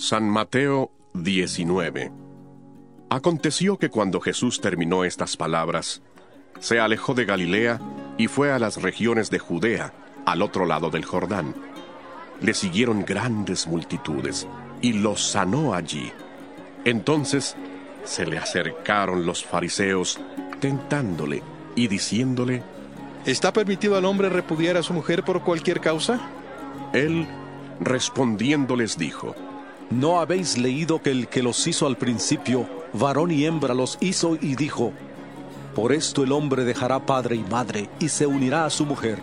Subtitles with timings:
[0.00, 2.12] San Mateo 19
[3.10, 6.02] Aconteció que cuando Jesús terminó estas palabras,
[6.60, 7.80] se alejó de Galilea
[8.16, 9.92] y fue a las regiones de Judea,
[10.24, 11.52] al otro lado del Jordán.
[12.40, 14.46] Le siguieron grandes multitudes
[14.80, 16.12] y los sanó allí.
[16.84, 17.56] Entonces
[18.04, 20.20] se le acercaron los fariseos,
[20.60, 21.42] tentándole
[21.74, 22.62] y diciéndole,
[23.26, 26.20] ¿Está permitido al hombre repudiar a su mujer por cualquier causa?
[26.92, 27.26] Él
[27.80, 29.34] respondiendo les dijo,
[29.90, 34.36] ¿No habéis leído que el que los hizo al principio, varón y hembra los hizo
[34.40, 34.92] y dijo,
[35.74, 39.18] Por esto el hombre dejará padre y madre y se unirá a su mujer,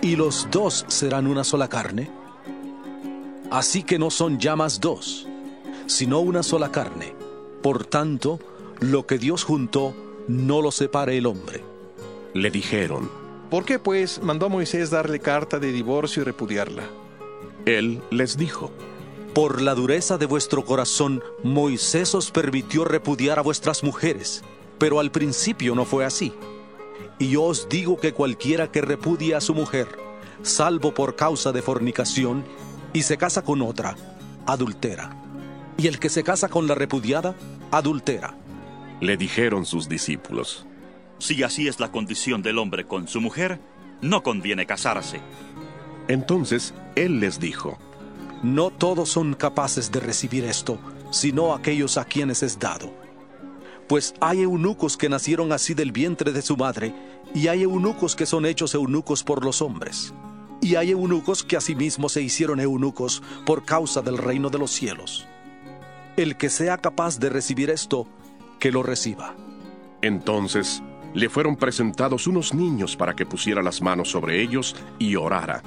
[0.00, 2.10] y los dos serán una sola carne?
[3.50, 5.28] Así que no son ya más dos,
[5.86, 7.14] sino una sola carne.
[7.62, 8.40] Por tanto,
[8.80, 9.94] lo que Dios juntó,
[10.28, 11.62] no lo separe el hombre.
[12.32, 13.10] Le dijeron,
[13.50, 16.84] ¿Por qué pues mandó a Moisés darle carta de divorcio y repudiarla?
[17.64, 18.70] Él les dijo,
[19.36, 24.42] por la dureza de vuestro corazón, Moisés os permitió repudiar a vuestras mujeres,
[24.78, 26.32] pero al principio no fue así.
[27.18, 29.88] Y yo os digo que cualquiera que repudia a su mujer,
[30.40, 32.46] salvo por causa de fornicación,
[32.94, 33.94] y se casa con otra,
[34.46, 35.14] adultera.
[35.76, 37.34] Y el que se casa con la repudiada,
[37.70, 38.38] adultera.
[39.02, 40.66] Le dijeron sus discípulos,
[41.18, 43.60] Si así es la condición del hombre con su mujer,
[44.00, 45.20] no conviene casarse.
[46.08, 47.76] Entonces él les dijo,
[48.42, 50.78] no todos son capaces de recibir esto,
[51.10, 52.92] sino aquellos a quienes es dado.
[53.88, 56.94] Pues hay eunucos que nacieron así del vientre de su madre,
[57.34, 60.12] y hay eunucos que son hechos eunucos por los hombres.
[60.60, 65.26] Y hay eunucos que asimismo se hicieron eunucos por causa del reino de los cielos.
[66.16, 68.06] El que sea capaz de recibir esto,
[68.58, 69.34] que lo reciba.
[70.02, 70.82] Entonces
[71.14, 75.62] le fueron presentados unos niños para que pusiera las manos sobre ellos y orara.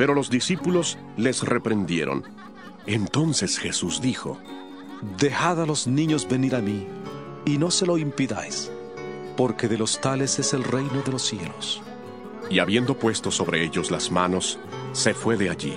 [0.00, 2.24] Pero los discípulos les reprendieron.
[2.86, 4.38] Entonces Jesús dijo,
[5.18, 6.86] Dejad a los niños venir a mí,
[7.44, 8.72] y no se lo impidáis,
[9.36, 11.82] porque de los tales es el reino de los cielos.
[12.48, 14.58] Y habiendo puesto sobre ellos las manos,
[14.94, 15.76] se fue de allí.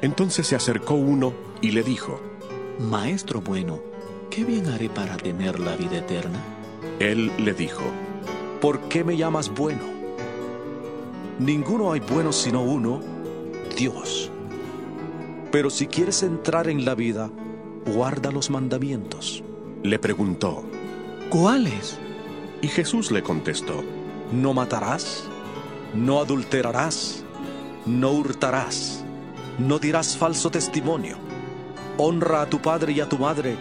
[0.00, 2.18] Entonces se acercó uno y le dijo,
[2.78, 3.78] Maestro bueno,
[4.30, 6.40] ¿qué bien haré para tener la vida eterna?
[6.98, 7.82] Él le dijo,
[8.62, 9.99] ¿por qué me llamas bueno?
[11.40, 13.00] Ninguno hay bueno sino uno,
[13.74, 14.30] Dios.
[15.50, 17.30] Pero si quieres entrar en la vida,
[17.86, 19.42] guarda los mandamientos.
[19.82, 20.64] Le preguntó,
[21.30, 21.98] ¿cuáles?
[22.60, 23.82] Y Jesús le contestó,
[24.32, 25.24] no matarás,
[25.94, 27.24] no adulterarás,
[27.86, 29.02] no hurtarás,
[29.58, 31.16] no dirás falso testimonio,
[31.96, 33.56] honra a tu padre y a tu madre,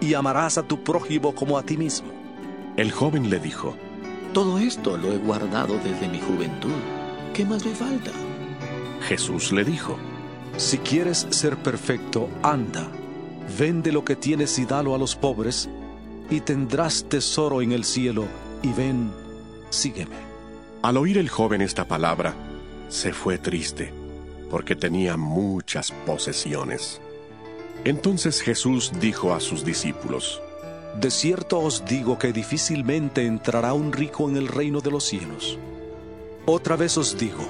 [0.00, 2.12] y amarás a tu prójimo como a ti mismo.
[2.76, 3.74] El joven le dijo,
[4.32, 6.70] todo esto lo he guardado desde mi juventud.
[7.38, 8.10] ¿Qué más me falta?
[9.06, 9.96] Jesús le dijo,
[10.56, 12.88] Si quieres ser perfecto, anda,
[13.56, 15.68] vende lo que tienes y dalo a los pobres,
[16.30, 18.24] y tendrás tesoro en el cielo,
[18.60, 19.12] y ven,
[19.70, 20.16] sígueme.
[20.82, 22.34] Al oír el joven esta palabra,
[22.88, 23.92] se fue triste,
[24.50, 27.00] porque tenía muchas posesiones.
[27.84, 30.42] Entonces Jesús dijo a sus discípulos,
[31.00, 35.56] De cierto os digo que difícilmente entrará un rico en el reino de los cielos.
[36.46, 37.46] Otra vez os digo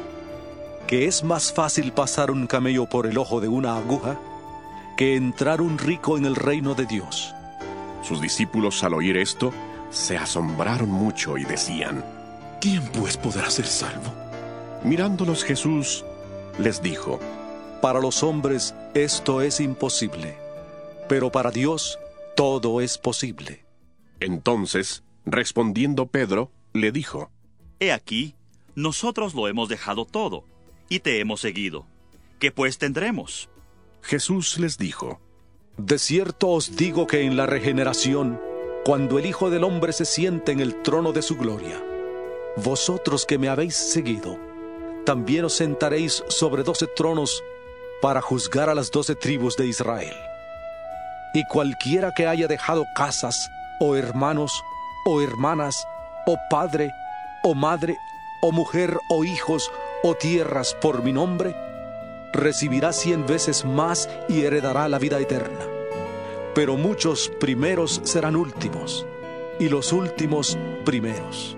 [0.86, 4.18] que es más fácil pasar un camello por el ojo de una aguja
[4.96, 7.34] que entrar un rico en el reino de Dios.
[8.02, 9.52] Sus discípulos al oír esto
[9.90, 12.04] se asombraron mucho y decían,
[12.60, 14.12] ¿quién pues podrá ser salvo?
[14.82, 16.04] Mirándolos Jesús
[16.58, 17.20] les dijo,
[17.80, 20.36] Para los hombres esto es imposible,
[21.08, 21.98] pero para Dios
[22.36, 23.64] todo es posible.
[24.20, 27.30] Entonces, respondiendo Pedro, le dijo,
[27.80, 28.34] He aquí,
[28.78, 30.44] nosotros lo hemos dejado todo,
[30.88, 31.84] y te hemos seguido.
[32.38, 33.50] ¿Qué pues tendremos?
[34.02, 35.20] Jesús les dijo,
[35.76, 38.40] De cierto os digo que en la regeneración,
[38.84, 41.82] cuando el Hijo del Hombre se siente en el trono de su gloria,
[42.54, 44.38] vosotros que me habéis seguido,
[45.04, 47.42] también os sentaréis sobre doce tronos
[48.00, 50.14] para juzgar a las doce tribus de Israel.
[51.34, 54.62] Y cualquiera que haya dejado casas, o hermanos,
[55.04, 55.84] o hermanas,
[56.28, 56.92] o padre,
[57.42, 57.96] o madre,
[58.40, 59.70] o mujer, o hijos,
[60.02, 61.54] o tierras por mi nombre,
[62.32, 65.66] recibirá cien veces más y heredará la vida eterna.
[66.54, 69.06] Pero muchos primeros serán últimos,
[69.58, 71.57] y los últimos primeros.